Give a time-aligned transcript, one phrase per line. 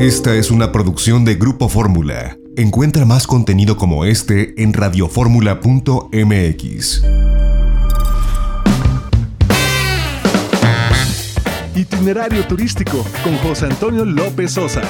[0.00, 2.38] Esta es una producción de Grupo Fórmula.
[2.56, 7.02] Encuentra más contenido como este en radioformula.mx.
[11.76, 14.80] Itinerario turístico con José Antonio López Sosa.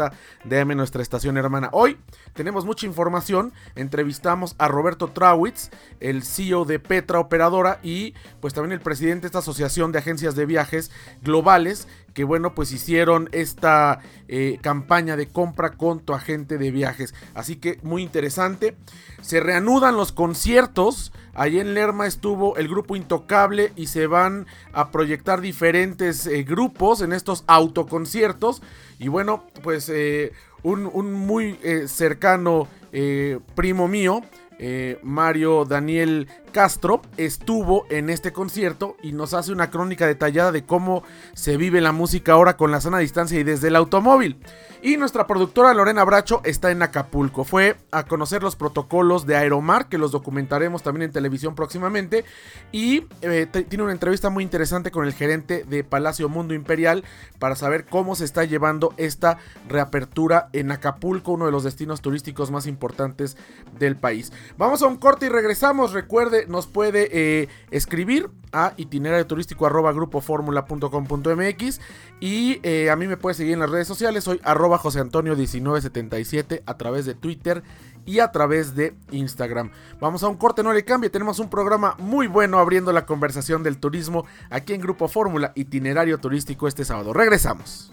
[0.43, 1.69] DM, nuestra estación hermana.
[1.71, 1.97] Hoy
[2.33, 3.53] tenemos mucha información.
[3.75, 5.69] Entrevistamos a Roberto Trawitz,
[5.99, 10.35] el CEO de Petra Operadora y pues también el presidente de esta asociación de agencias
[10.35, 10.91] de viajes
[11.21, 17.13] globales que bueno pues hicieron esta eh, campaña de compra con tu agente de viajes.
[17.33, 18.75] Así que muy interesante.
[19.21, 21.11] Se reanudan los conciertos.
[21.33, 27.01] Allí en Lerma estuvo el grupo Intocable y se van a proyectar diferentes eh, grupos
[27.01, 28.61] en estos autoconciertos.
[28.99, 30.33] Y bueno, pues eh,
[30.63, 31.57] un, muy
[31.87, 32.67] cercano
[33.55, 34.21] primo mío
[35.01, 41.03] Mario Daniel Castro estuvo en este concierto y nos hace una crónica detallada de cómo
[41.33, 44.37] se vive la música ahora con la sana distancia y desde el automóvil.
[44.83, 47.43] Y nuestra productora Lorena Bracho está en Acapulco.
[47.43, 52.25] Fue a conocer los protocolos de Aeromar, que los documentaremos también en televisión próximamente.
[52.71, 57.03] Y eh, tiene una entrevista muy interesante con el gerente de Palacio Mundo Imperial
[57.37, 59.37] para saber cómo se está llevando esta
[59.69, 63.37] reapertura en Acapulco, uno de los destinos turísticos más importantes
[63.77, 64.33] del país.
[64.57, 65.93] Vamos a un corte y regresamos.
[65.93, 69.93] Recuerde, nos puede eh, escribir a itinerario turístico arroba
[72.19, 74.23] y eh, a mí me puede seguir en las redes sociales.
[74.23, 77.63] Soy arroba José Antonio 1977 a través de Twitter
[78.05, 79.71] y a través de Instagram.
[79.99, 83.63] Vamos a un corte, no le cambie, tenemos un programa muy bueno abriendo la conversación
[83.63, 87.13] del turismo aquí en Grupo Fórmula, itinerario turístico este sábado.
[87.13, 87.91] Regresamos.